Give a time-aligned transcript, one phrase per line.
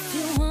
[0.00, 0.47] If you want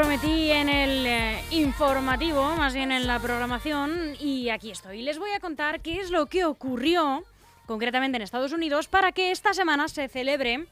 [0.00, 5.02] prometí en el eh, informativo, más bien en la programación, y aquí estoy.
[5.02, 7.22] Les voy a contar qué es lo que ocurrió,
[7.66, 10.66] concretamente en Estados Unidos, para que esta semana se celebre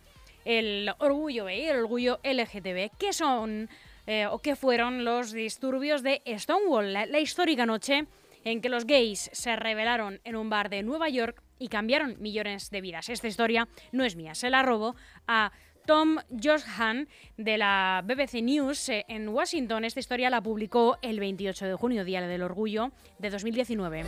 [0.47, 2.91] el orgullo gay, el orgullo LGTB.
[2.99, 3.69] ¿Qué son
[4.07, 8.07] eh, o qué fueron los disturbios de Stonewall, la, la histórica noche
[8.45, 12.71] en que los gays se rebelaron en un bar de Nueva York y cambiaron millones
[12.71, 13.11] de vidas?
[13.11, 15.53] Esta historia no es mía, se la robo a
[15.89, 17.09] Tom Joshan
[17.39, 19.87] de la BBC News eh, en Washington.
[19.87, 24.01] Esta historia la publicó el 28 de junio, Día del Orgullo de 2019.
[24.01, 24.05] I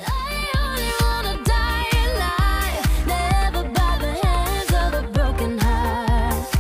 [0.58, 6.54] only wanna die alive, never by the hands of a broken heart.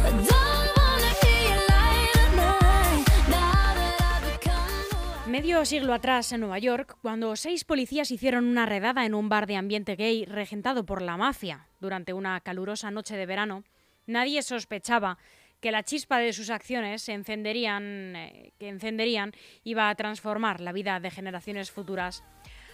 [0.00, 3.04] I don't wanna hear you lie tonight.
[3.28, 8.10] Now that I've become who I Medio siglo atrás, en Nueva York, cuando seis policías
[8.10, 12.40] hicieron una redada en un bar de ambiente gay regentado por la mafia durante una
[12.40, 13.62] calurosa noche de verano,
[14.06, 15.18] nadie sospechaba
[15.60, 19.32] que la chispa de sus acciones se encenderían, eh, que encenderían
[19.64, 22.22] iba a transformar la vida de generaciones futuras.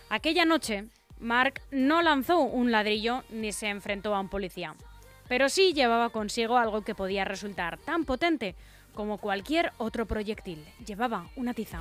[0.08, 0.86] Aquella noche,
[1.20, 4.74] Mark no lanzó un ladrillo ni se enfrentó a un policía,
[5.28, 8.56] pero sí llevaba consigo algo que podía resultar tan potente
[8.94, 10.64] como cualquier otro proyectil.
[10.84, 11.80] Llevaba una tiza.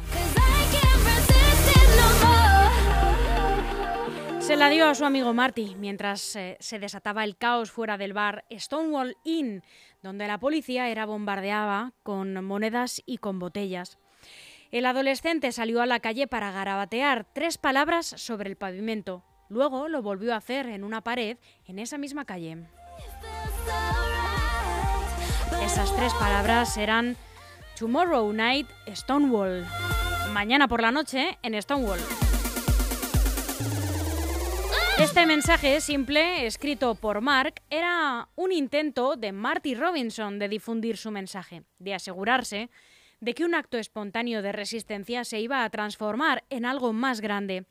[4.50, 8.14] Se la dio a su amigo Marty mientras eh, se desataba el caos fuera del
[8.14, 9.62] bar Stonewall Inn,
[10.02, 14.00] donde la policía era bombardeada con monedas y con botellas.
[14.72, 19.24] El adolescente salió a la calle para garabatear tres palabras sobre el pavimento.
[19.50, 21.38] Luego lo volvió a hacer en una pared
[21.68, 22.58] en esa misma calle.
[25.64, 27.18] Esas tres palabras eran
[27.78, 29.64] Tomorrow Night Stonewall.
[30.34, 32.00] Mañana por la noche en Stonewall.
[35.00, 41.10] Este mensaje simple, escrito por Mark, era un intento de Marty Robinson de difundir su
[41.10, 42.70] mensaje, de asegurarse
[43.22, 47.66] de que un acto espontáneo de resistencia se iba a transformar en algo más grande.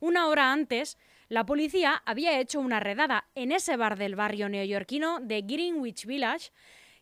[0.00, 0.96] Una hora antes,
[1.28, 6.50] la policía había hecho una redada en ese bar del barrio neoyorquino de Greenwich Village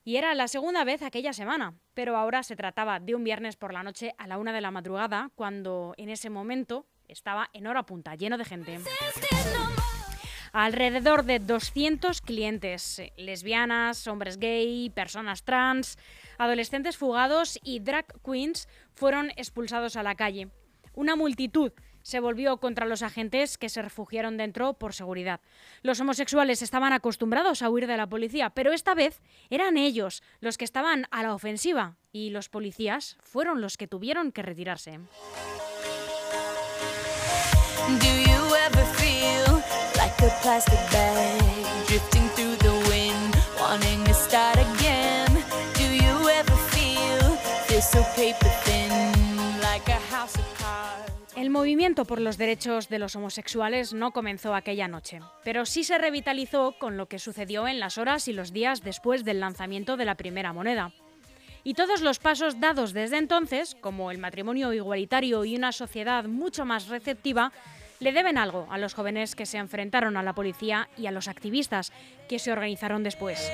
[0.03, 3.73] y era la segunda vez aquella semana, pero ahora se trataba de un viernes por
[3.73, 7.85] la noche a la una de la madrugada, cuando en ese momento estaba en hora
[7.85, 8.79] punta, lleno de gente.
[10.53, 15.99] Alrededor de 200 clientes, eh, lesbianas, hombres gay, personas trans,
[16.39, 20.49] adolescentes fugados y drag queens fueron expulsados a la calle.
[20.95, 25.41] Una multitud se volvió contra los agentes que se refugiaron dentro por seguridad.
[25.83, 29.21] Los homosexuales estaban acostumbrados a huir de la policía, pero esta vez
[29.51, 34.33] eran ellos los que estaban a la ofensiva y los policías fueron los que tuvieron
[34.33, 35.01] que retirarse.
[37.87, 39.63] Do you ever feel
[39.97, 41.41] like a plastic bag
[41.87, 45.29] drifting through the wind, wanting to start again?
[45.75, 48.91] Do you ever feel feel so paper thin,
[49.61, 51.13] like a house of cards?
[51.37, 55.97] El movimiento por los derechos de los homosexuales no comenzó aquella noche, pero sí se
[55.97, 60.05] revitalizó con lo que sucedió en las horas y los días después del lanzamiento de
[60.05, 60.93] la primera moneda.
[61.65, 66.65] Y todos los pasos dados desde entonces, como el matrimonio igualitario y una sociedad mucho
[66.65, 67.53] más receptiva,
[68.01, 71.29] le deben algo a los jóvenes que se enfrentaron a la policía y a los
[71.29, 71.93] activistas
[72.29, 73.51] que se organizaron después.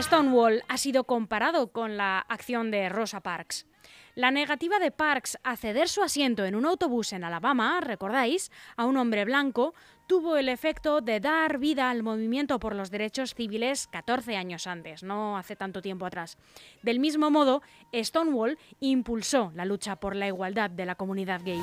[0.00, 3.66] Stonewall ha sido comparado con la acción de Rosa Parks.
[4.14, 8.84] La negativa de Parks a ceder su asiento en un autobús en Alabama, recordáis, a
[8.84, 9.74] un hombre blanco,
[10.06, 15.02] tuvo el efecto de dar vida al movimiento por los derechos civiles 14 años antes,
[15.02, 16.38] no hace tanto tiempo atrás.
[16.82, 17.62] Del mismo modo,
[17.92, 21.60] Stonewall impulsó la lucha por la igualdad de la comunidad gay.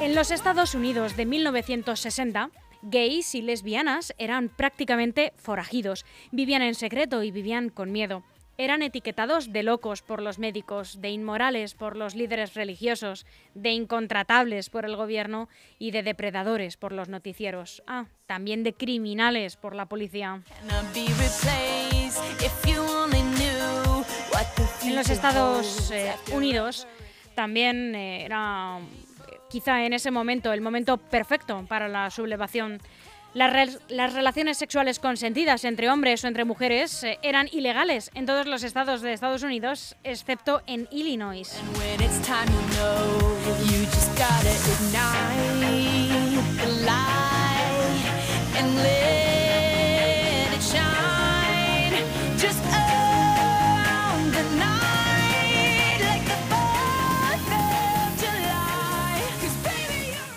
[0.00, 2.50] En los Estados Unidos de 1960,
[2.82, 8.22] gays y lesbianas eran prácticamente forajidos, vivían en secreto y vivían con miedo.
[8.60, 13.24] Eran etiquetados de locos por los médicos, de inmorales por los líderes religiosos,
[13.54, 15.48] de incontratables por el gobierno
[15.78, 17.82] y de depredadores por los noticieros.
[17.86, 20.42] Ah, también de criminales por la policía.
[24.82, 26.86] En los Estados eh, Unidos
[27.34, 32.78] también eh, era eh, quizá en ese momento el momento perfecto para la sublevación.
[33.32, 38.26] Las, rel- las relaciones sexuales consentidas entre hombres o entre mujeres eh, eran ilegales en
[38.26, 41.56] todos los estados de Estados Unidos, excepto en Illinois.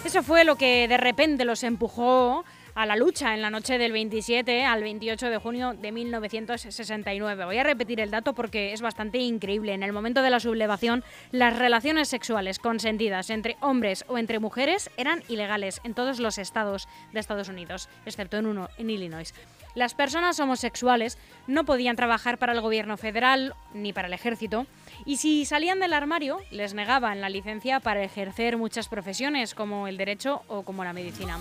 [0.06, 3.92] Eso fue lo que de repente los empujó a la lucha en la noche del
[3.92, 7.46] 27 al 28 de junio de 1969.
[7.46, 9.74] Voy a repetir el dato porque es bastante increíble.
[9.74, 14.90] En el momento de la sublevación, las relaciones sexuales consentidas entre hombres o entre mujeres
[14.98, 19.34] eran ilegales en todos los estados de Estados Unidos, excepto en uno, en Illinois.
[19.76, 21.18] Las personas homosexuales
[21.48, 24.68] no podían trabajar para el gobierno federal ni para el ejército
[25.06, 29.98] y si salían del armario les negaban la licencia para ejercer muchas profesiones como el
[29.98, 31.40] derecho o como la medicina.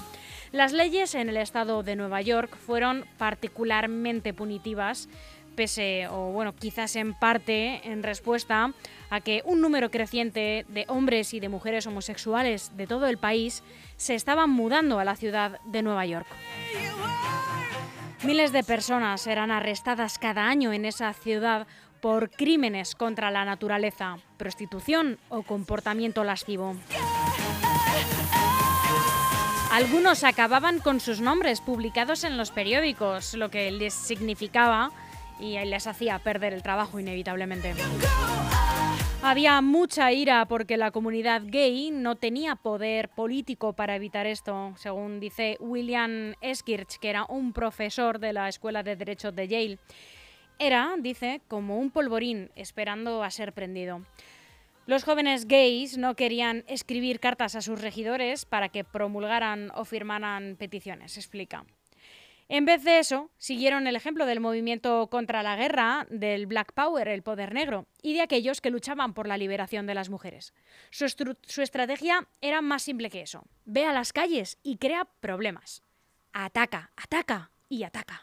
[0.52, 5.08] Las leyes en el estado de Nueva York fueron particularmente punitivas
[5.52, 8.72] pese o bueno, quizás en parte en respuesta
[9.10, 13.62] a que un número creciente de hombres y de mujeres homosexuales de todo el país
[13.96, 16.26] se estaban mudando a la ciudad de Nueva York.
[18.24, 21.66] Miles de personas eran arrestadas cada año en esa ciudad
[22.00, 26.76] por crímenes contra la naturaleza, prostitución o comportamiento lascivo.
[29.72, 34.90] Algunos acababan con sus nombres publicados en los periódicos, lo que les significaba
[35.40, 37.72] y les hacía perder el trabajo inevitablemente.
[39.22, 45.20] Había mucha ira porque la comunidad gay no tenía poder político para evitar esto, según
[45.20, 49.78] dice William Eskirch, que era un profesor de la Escuela de Derecho de Yale.
[50.58, 54.02] Era, dice, como un polvorín esperando a ser prendido.
[54.86, 60.56] Los jóvenes gays no querían escribir cartas a sus regidores para que promulgaran o firmaran
[60.58, 61.64] peticiones, explica.
[62.48, 67.08] En vez de eso, siguieron el ejemplo del movimiento contra la guerra, del Black Power,
[67.08, 70.52] el poder negro, y de aquellos que luchaban por la liberación de las mujeres.
[70.90, 71.06] Su,
[71.62, 73.44] estrategia era más simple que eso.
[73.64, 75.82] Ve a las calles y crea problemas.
[76.32, 78.22] Ataca, ataca y ataca.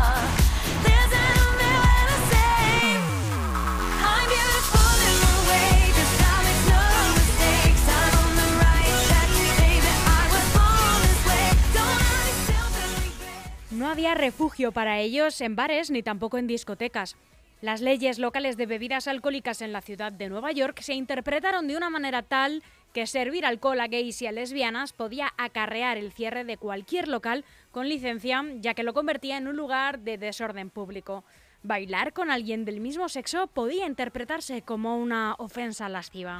[13.81, 17.15] No había refugio para ellos en bares ni tampoco en discotecas.
[17.61, 21.75] Las leyes locales de bebidas alcohólicas en la ciudad de Nueva York se interpretaron de
[21.75, 22.61] una manera tal
[22.93, 27.43] que servir alcohol a gays y a lesbianas podía acarrear el cierre de cualquier local
[27.71, 31.23] con licencia, ya que lo convertía en un lugar de desorden público.
[31.63, 36.39] Bailar con alguien del mismo sexo podía interpretarse como una ofensa lasciva.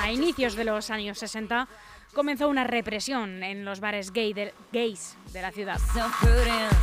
[0.00, 1.68] A inicios de los años 60
[2.14, 5.78] comenzó una represión en los bares gay de- gays de la ciudad.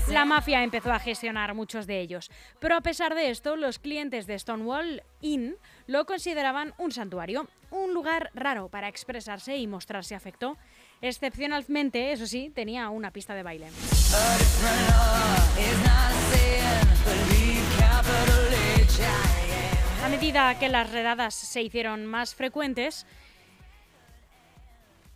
[0.09, 4.25] La mafia empezó a gestionar muchos de ellos, pero a pesar de esto, los clientes
[4.27, 5.55] de Stonewall Inn
[5.87, 10.57] lo consideraban un santuario, un lugar raro para expresarse y mostrarse afecto.
[11.01, 13.67] Excepcionalmente, eso sí, tenía una pista de baile.
[20.03, 23.05] A medida que las redadas se hicieron más frecuentes,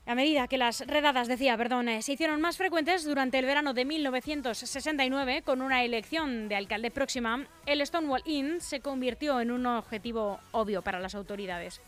[0.06, 3.74] a medida que las redadas, decía, perdón, eh, se hicieron más frecuentes durante el verano
[3.74, 9.66] de 1969, con una elección de alcalde próxima, el Stonewall Inn se convirtió en un
[9.66, 11.80] objetivo obvio para las autoridades.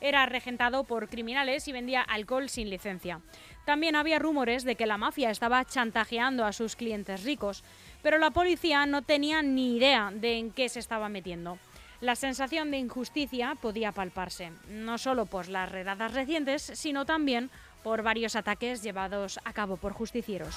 [0.00, 3.20] Era regentado por criminales y vendía alcohol sin licencia.
[3.66, 7.64] También había rumores de que la mafia estaba chantajeando a sus clientes ricos,
[8.02, 11.58] pero la policía no tenía ni idea de en qué se estaba metiendo.
[12.00, 17.50] La sensación de injusticia podía palparse, no solo por las redadas recientes, sino también
[17.82, 20.54] por varios ataques llevados a cabo por justicieros.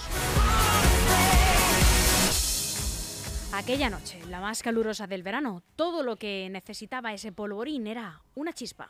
[3.53, 8.53] Aquella noche, la más calurosa del verano, todo lo que necesitaba ese polvorín era una
[8.53, 8.89] chispa.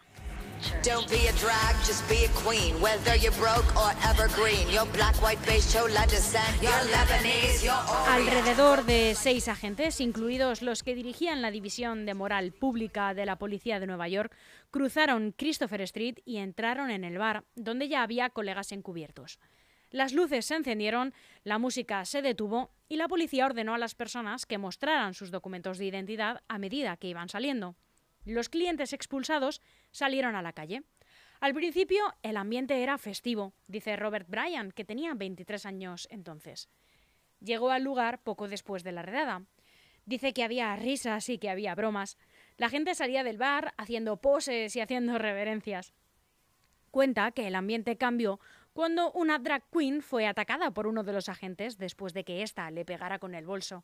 [0.84, 2.76] Don't be a drag, just be a queen.
[2.82, 5.40] Whether you're broke or evergreen, black, white,
[6.92, 7.70] Lebanese.
[8.08, 13.38] Alrededor de seis agentes, incluidos los que dirigían la división de moral pública de la
[13.38, 14.36] policía de Nueva York,
[14.70, 19.40] cruzaron Christopher Street y entraron en el bar, donde ya había colegas encubiertos.
[19.92, 21.14] Las luces se encendieron,
[21.44, 25.78] la música se detuvo y la policía ordenó a las personas que mostraran sus documentos
[25.78, 27.76] de identidad a medida que iban saliendo.
[28.24, 30.84] Los clientes expulsados salieron a la calle.
[31.40, 36.70] Al principio el ambiente era festivo, dice Robert Bryan, que tenía 23 años entonces.
[37.40, 39.44] Llegó al lugar poco después de la redada.
[40.06, 42.18] Dice que había risas y que había bromas.
[42.58, 45.94] La gente salía del bar haciendo poses y haciendo reverencias.
[46.92, 48.40] Cuenta que el ambiente cambió
[48.74, 52.70] cuando una drag queen fue atacada por uno de los agentes después de que ésta
[52.72, 53.84] le pegara con el bolso.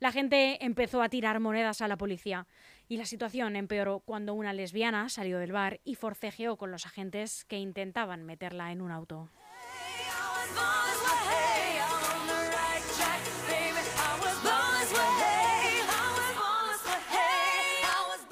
[0.00, 2.46] La gente empezó a tirar monedas a la policía
[2.88, 7.44] y la situación empeoró cuando una lesbiana salió del bar y forcejeó con los agentes
[7.44, 9.28] que intentaban meterla en un auto.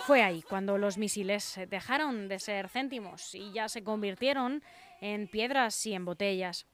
[0.07, 4.63] Fue ahí cuando los misiles dejaron de ser céntimos y ya se convirtieron
[5.01, 6.65] en piedras y en botellas.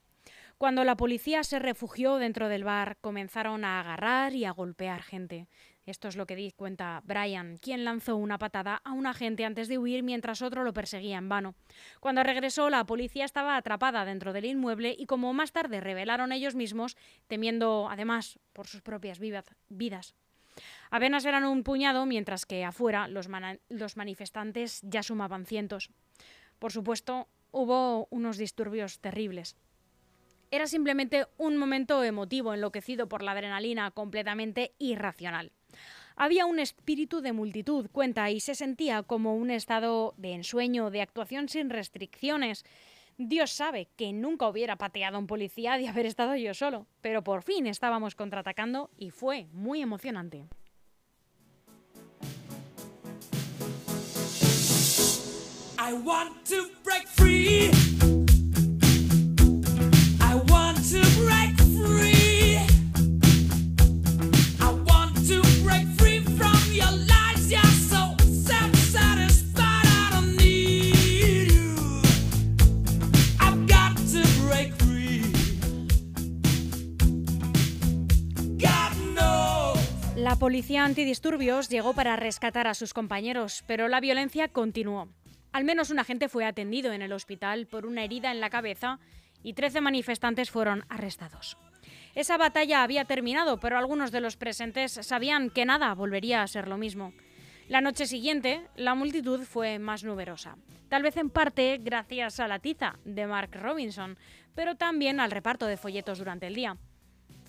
[0.62, 5.49] Cuando la policía se refugió dentro del bar, comenzaron a agarrar y a golpear gente.
[5.87, 9.66] Esto es lo que di cuenta Brian, quien lanzó una patada a un agente antes
[9.66, 11.57] de huir mientras otro lo perseguía en vano.
[11.99, 16.54] Cuando regresó, la policía estaba atrapada dentro del inmueble y, como más tarde revelaron ellos
[16.54, 20.14] mismos, temiendo además por sus propias vidas.
[20.90, 23.28] Apenas eran un puñado, mientras que afuera los,
[23.69, 25.90] los manifestantes ya sumaban cientos.
[26.61, 29.57] Por supuesto, hubo unos disturbios terribles.
[30.52, 35.50] Era simplemente un momento emotivo enloquecido por la adrenalina completamente irracional.
[36.14, 41.00] Había un espíritu de multitud, cuenta, y se sentía como un estado de ensueño, de
[41.00, 42.66] actuación sin restricciones.
[43.16, 47.25] Dios sabe que nunca hubiera pateado a un policía de haber estado yo solo, pero
[47.25, 50.44] por fin estábamos contraatacando y fue muy emocionante.
[55.78, 57.71] I want to break free.
[80.23, 85.09] La policía antidisturbios llegó para rescatar a sus compañeros, pero la violencia continuó.
[85.50, 89.00] Al menos un agente fue atendido en el hospital por una herida en la cabeza
[89.43, 91.59] y 13 manifestantes fueron arrestados.
[92.14, 96.69] Esa batalla había terminado, pero algunos de los presentes sabían que nada volvería a ser
[96.69, 97.12] lo mismo.
[97.67, 100.57] La noche siguiente, la multitud fue más numerosa,
[100.88, 104.17] tal vez en parte gracias a la tiza de Mark Robinson,
[104.55, 106.76] pero también al reparto de folletos durante el día.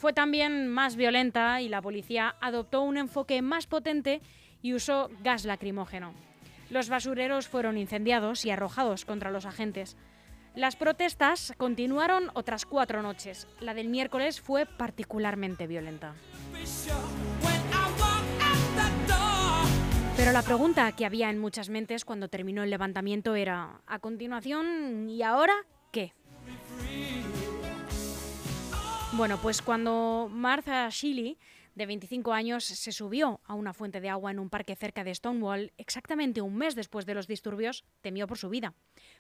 [0.04, 4.22] Fue también más violenta y la policía adoptó un enfoque más potente
[4.62, 6.14] y usó gas lacrimógeno.
[6.70, 9.96] Los basureros fueron incendiados y arrojados contra los agentes.
[10.56, 13.48] Las protestas continuaron otras cuatro noches.
[13.62, 16.16] La del miércoles fue particularmente violenta.
[20.18, 25.10] Pero la pregunta que había en muchas mentes cuando terminó el levantamiento era, a continuación,
[25.10, 25.54] ¿y ahora
[25.94, 26.12] qué?
[29.16, 31.38] Bueno, pues cuando Martha Shealy,
[31.76, 35.14] de 25 años, se subió a una fuente de agua en un parque cerca de
[35.14, 38.74] Stonewall, exactamente un mes después de los disturbios, temió por su vida.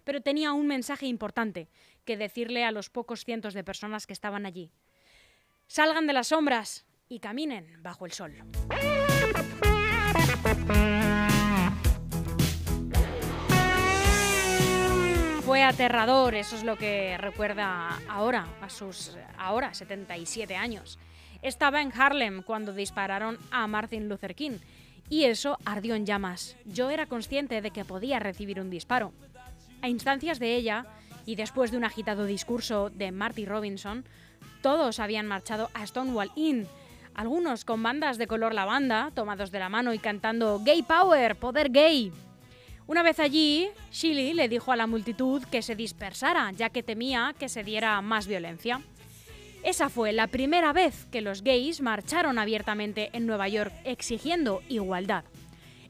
[0.04, 1.70] Pero tenía un mensaje importante
[2.06, 4.72] que decirle a los pocos cientos de personas que estaban allí.
[5.68, 8.34] Salgan de las sombras y caminen bajo el sol.
[15.54, 20.98] Fue aterrador, eso es lo que recuerda ahora, a sus ahora 77 años.
[21.44, 24.58] Estaba en Harlem cuando dispararon a Martin Luther King
[25.12, 26.56] y eso ardió en llamas.
[26.66, 29.14] Yo era consciente de que podía recibir un disparo.
[29.84, 30.88] A instancias de ella
[31.28, 34.06] y después de un agitado discurso de Marty Robinson,
[34.64, 36.66] todos habían marchado a Stonewall Inn,
[37.14, 41.70] algunos con bandas de color lavanda, tomados de la mano y cantando Gay Power, poder
[41.70, 42.12] gay.
[42.86, 47.34] Una vez allí, Shealy le dijo a la multitud que se dispersara, ya que temía
[47.40, 48.82] que se diera más violencia.
[49.64, 55.24] Esa fue la primera vez que los gays marcharon abiertamente en Nueva York exigiendo igualdad.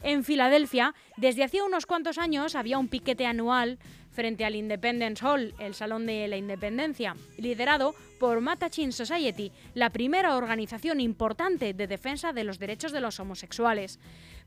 [0.03, 3.79] En Filadelfia, desde hacía unos cuantos años había un piquete anual
[4.12, 10.36] frente al Independence Hall, el Salón de la Independencia, liderado por Mattachine Society, la primera
[10.36, 14.00] organización importante de defensa de los derechos de los homosexuales.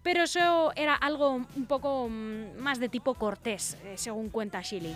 [0.03, 4.95] Pero eso era algo un poco mm, más de tipo cortés, eh, según cuenta Shiley.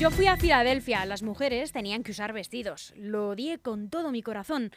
[0.00, 2.94] Yo fui a Filadelfia, las mujeres tenían que usar vestidos.
[2.96, 4.70] Lo odié con todo mi corazón.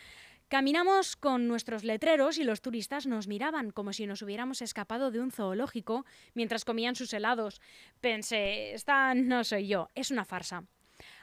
[0.50, 5.22] Caminamos con nuestros letreros y los turistas nos miraban como si nos hubiéramos escapado de
[5.22, 7.62] un zoológico mientras comían sus helados.
[8.02, 10.66] Pensé, esta no soy yo, es una farsa.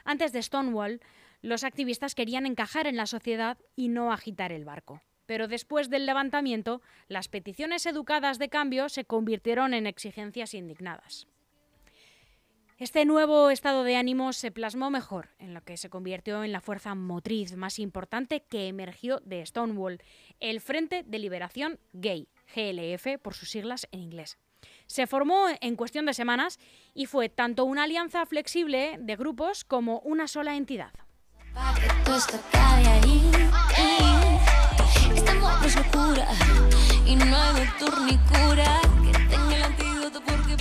[0.03, 0.99] Antes de Stonewall,
[1.43, 5.03] los activistas querían encajar en la sociedad y no agitar el barco.
[5.27, 11.27] Pero después del levantamiento, las peticiones educadas de cambio se convirtieron en exigencias indignadas.
[12.81, 16.61] Este nuevo estado de ánimo se plasmó mejor en lo que se convirtió en la
[16.61, 20.01] fuerza motriz más importante que emergió de Stonewall,
[20.39, 24.39] el Frente de Liberación Gay, GLF por sus siglas en inglés.
[24.87, 26.57] Se formó en cuestión de semanas
[26.95, 30.91] y fue tanto una alianza flexible de grupos como una sola entidad.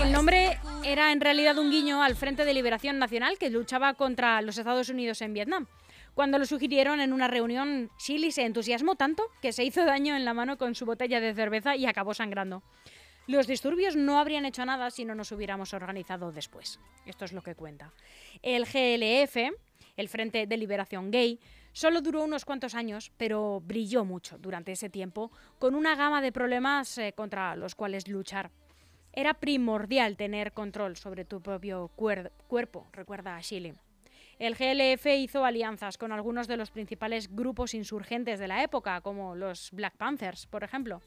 [0.03, 0.60] El nombre
[0.90, 4.88] era en realidad un guiño al Frente de Liberación Nacional que luchaba contra los Estados
[4.88, 5.68] Unidos en Vietnam.
[6.14, 10.25] Cuando lo sugirieron en una reunión, Chili se entusiasmó tanto que se hizo daño en
[10.25, 12.64] la mano con su botella de cerveza y acabó sangrando.
[13.28, 16.80] Los disturbios no habrían hecho nada si no nos hubiéramos organizado después.
[17.06, 17.92] Esto es lo que cuenta.
[18.42, 19.37] El GLF,
[19.97, 21.38] el Frente de Liberación Gay,
[21.73, 25.30] solo duró unos cuantos años, pero brilló mucho durante ese tiempo,
[25.61, 28.50] con una gama de problemas eh, contra los cuales luchar.
[29.12, 33.75] Era primordial tener control sobre tu propio cuer- cuerpo, recuerda a Chile.
[34.38, 39.35] El GLF hizo alianzas con algunos de los principales grupos insurgentes de la época, como
[39.35, 41.02] los Black Panthers, por ejemplo.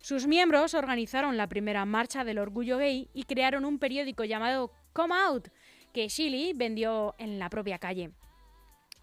[0.00, 5.14] Sus miembros organizaron la primera marcha del orgullo gay y crearon un periódico llamado Come
[5.14, 5.48] Out,
[5.92, 8.10] que Chile vendió en la propia calle.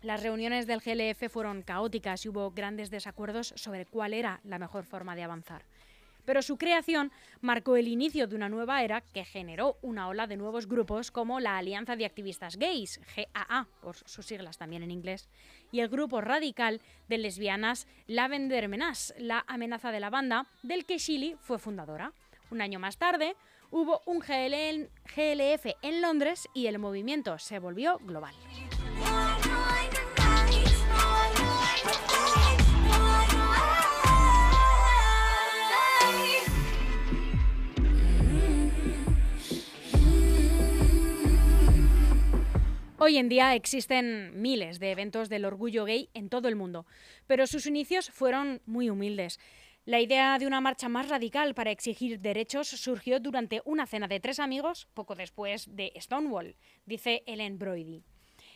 [0.01, 4.83] Las reuniones del GLF fueron caóticas y hubo grandes desacuerdos sobre cuál era la mejor
[4.85, 5.63] forma de avanzar.
[6.25, 10.37] Pero su creación marcó el inicio de una nueva era que generó una ola de
[10.37, 15.29] nuevos grupos como la Alianza de Activistas Gays, GAA, por sus siglas también en inglés,
[15.71, 20.97] y el grupo radical de lesbianas Lavender Menace, la amenaza de la banda, del que
[20.97, 22.13] Shiley fue fundadora.
[22.49, 23.35] Un año más tarde
[23.71, 28.35] hubo un GL GLF en Londres y el movimiento se volvió global.
[43.03, 46.85] Hoy en día existen miles de eventos del orgullo gay en todo el mundo,
[47.25, 49.39] pero sus inicios fueron muy humildes.
[49.85, 54.19] La idea de una marcha más radical para exigir derechos surgió durante una cena de
[54.19, 58.03] tres amigos poco después de Stonewall, dice Ellen Brody.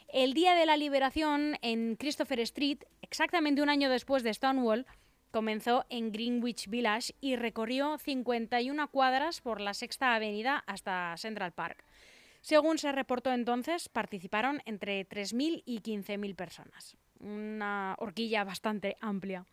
[0.10, 4.86] El día de la liberación en Christopher Street, exactamente un año después de Stonewall,
[5.32, 11.84] comenzó en Greenwich Village y recorrió 51 cuadras por la Sexta Avenida hasta Central Park.
[12.46, 16.96] Según se reportó entonces, participaron entre 3.000 y 15.000 personas.
[17.20, 19.48] Una horquilla bastante amplia.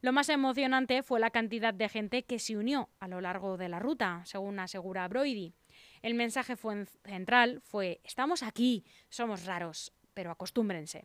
[0.00, 3.68] Lo más emocionante fue la cantidad de gente que se unió a lo largo de
[3.68, 5.52] la ruta, según asegura Brody.
[6.00, 11.04] El mensaje fue central fue, estamos aquí, somos raros, pero acostúmbrense.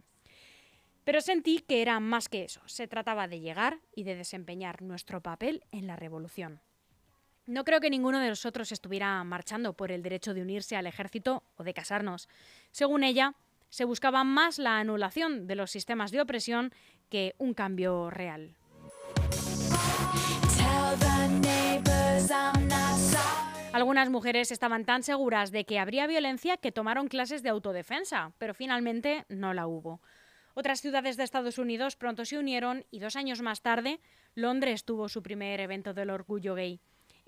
[1.04, 5.20] Pero sentí que era más que eso, se trataba de llegar y de desempeñar nuestro
[5.20, 6.62] papel en la revolución.
[7.46, 11.44] No creo que ninguno de nosotros estuviera marchando por el derecho de unirse al ejército
[11.58, 12.30] o de casarnos.
[12.72, 13.36] Según ella,
[13.70, 16.72] se buscaba más la anulación de los sistemas de opresión
[17.10, 18.56] que un cambio real.
[23.74, 28.54] Algunas mujeres estaban tan seguras de que habría violencia que tomaron clases de autodefensa, pero
[28.54, 30.00] finalmente no la hubo.
[30.54, 34.00] Otras ciudades de Estados Unidos pronto se unieron y dos años más tarde,
[34.36, 36.80] Londres tuvo su primer evento del orgullo gay.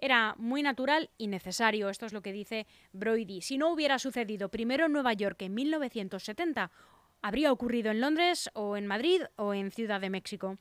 [0.05, 3.41] Era muy natural y necesario, esto es lo que dice Brody.
[3.41, 6.69] Si no hubiera sucedido primero en Nueva York en 1970,
[7.23, 10.59] habría ocurrido en Londres o en Madrid o en Ciudad de México.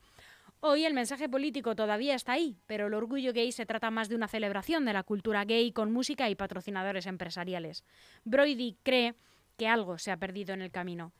[0.60, 4.14] Hoy el mensaje político todavía está ahí, pero el orgullo gay se trata más de
[4.14, 7.84] una celebración de la cultura gay con música y patrocinadores empresariales.
[8.24, 9.14] Brody cree
[9.58, 11.12] que algo se ha perdido en el camino.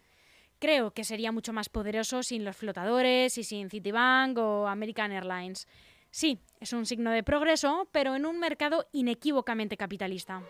[0.61, 5.69] Creo que sería mucho más poderoso sin los flotadores y sin Citibank o American Airlines.
[6.15, 10.45] Sí, es un signo de progreso, pero en un mercado inequívocamente capitalista.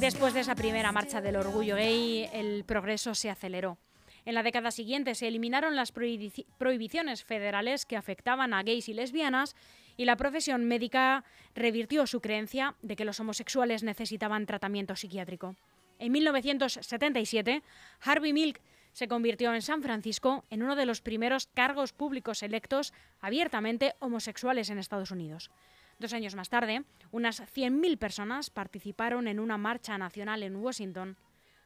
[0.00, 3.78] Después de esa primera marcha del orgullo gay, el progreso se aceleró.
[4.24, 8.92] En la década siguiente se eliminaron las prohibici- prohibiciones federales que afectaban a gays y
[8.92, 9.54] lesbianas
[9.96, 11.22] y la profesión médica
[11.54, 15.54] revirtió su creencia de que los homosexuales necesitaban tratamiento psiquiátrico.
[16.00, 17.62] En 1977,
[18.00, 18.60] Harvey Milk
[18.96, 24.70] se convirtió en San Francisco en uno de los primeros cargos públicos electos abiertamente homosexuales
[24.70, 25.50] en Estados Unidos.
[25.98, 26.82] Dos años más tarde,
[27.12, 31.18] unas 100.000 personas participaron en una marcha nacional en Washington.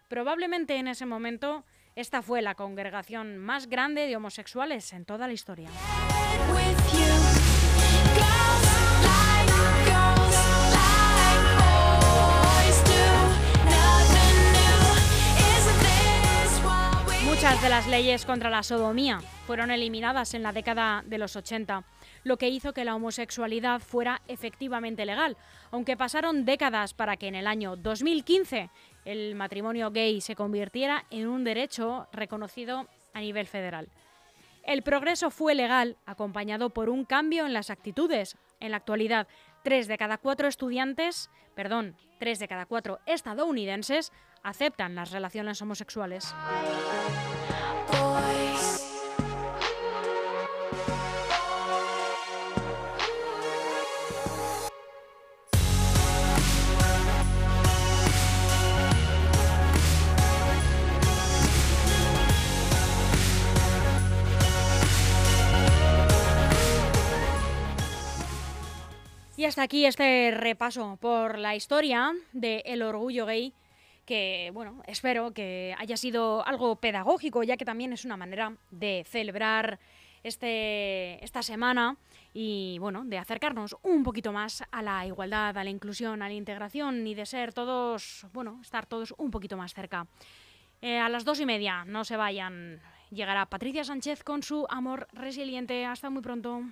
[0.08, 1.64] Probablemente en ese momento
[1.94, 5.68] esta fue la congregación más grande de homosexuales en toda la historia.
[17.40, 21.84] Muchas de las leyes contra la sodomía fueron eliminadas en la década de los 80,
[22.22, 25.38] lo que hizo que la homosexualidad fuera efectivamente legal,
[25.70, 28.68] aunque pasaron décadas para que en el año 2015
[29.06, 33.88] el matrimonio gay se convirtiera en un derecho reconocido a nivel federal.
[34.62, 38.36] El progreso fue legal, acompañado por un cambio en las actitudes.
[38.60, 39.26] En la actualidad,
[39.62, 46.34] tres de cada cuatro estudiantes, perdón, tres de cada cuatro estadounidenses aceptan las relaciones homosexuales.
[69.40, 73.54] Y hasta aquí este repaso por la historia del orgullo gay,
[74.04, 79.02] que bueno, espero que haya sido algo pedagógico, ya que también es una manera de
[79.08, 79.78] celebrar
[80.24, 81.96] este, esta semana
[82.34, 86.34] y bueno, de acercarnos un poquito más a la igualdad, a la inclusión, a la
[86.34, 90.06] integración y de ser todos, bueno, estar todos un poquito más cerca.
[90.82, 92.82] Eh, a las dos y media, no se vayan.
[93.10, 95.86] Llegará Patricia Sánchez con su amor resiliente.
[95.86, 96.62] Hasta muy pronto.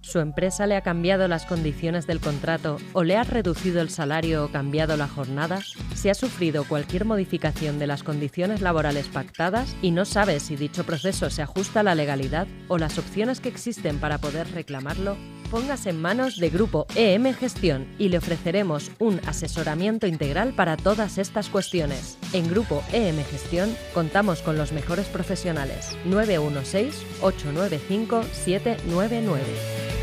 [0.00, 4.44] ¿Su empresa le ha cambiado las condiciones del contrato o le ha reducido el salario
[4.44, 5.60] o cambiado la jornada?
[5.94, 10.84] Si ha sufrido cualquier modificación de las condiciones laborales pactadas y no sabe si dicho
[10.84, 15.16] proceso se ajusta a la legalidad o las opciones que existen para poder reclamarlo,
[15.50, 21.18] póngase en manos de Grupo EM Gestión y le ofreceremos un asesoramiento integral para todas
[21.18, 22.18] estas cuestiones.
[22.32, 25.96] En Grupo EM Gestión contamos con los mejores profesionales.
[26.04, 29.97] 916 895 799.